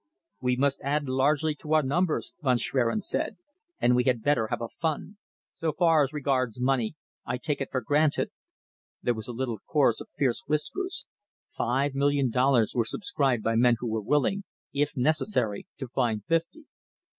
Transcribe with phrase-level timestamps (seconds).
[0.39, 3.37] "We must add largely to our numbers," Von Schwerin said,
[3.79, 5.17] "and we had better have a fund.
[5.59, 8.31] So far as regards money, I take it for granted"
[9.03, 11.05] There was a little chorus of fierce whispers.
[11.51, 14.43] Five million dollars were subscribed by men who were willing,
[14.73, 16.65] if necessary, to find fifty.